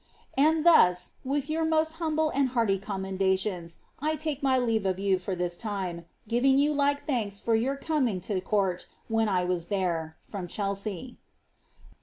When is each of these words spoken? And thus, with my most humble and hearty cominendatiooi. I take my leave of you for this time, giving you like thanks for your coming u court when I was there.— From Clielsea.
And 0.35 0.65
thus, 0.65 1.11
with 1.23 1.47
my 1.47 1.61
most 1.61 1.97
humble 1.97 2.31
and 2.31 2.49
hearty 2.49 2.79
cominendatiooi. 2.79 3.77
I 3.99 4.15
take 4.15 4.41
my 4.41 4.57
leave 4.57 4.83
of 4.83 4.97
you 4.99 5.19
for 5.19 5.35
this 5.35 5.55
time, 5.55 6.05
giving 6.27 6.57
you 6.57 6.73
like 6.73 7.05
thanks 7.05 7.39
for 7.39 7.53
your 7.53 7.75
coming 7.75 8.19
u 8.27 8.41
court 8.41 8.87
when 9.09 9.29
I 9.29 9.43
was 9.43 9.67
there.— 9.67 10.17
From 10.31 10.47
Clielsea. 10.47 11.17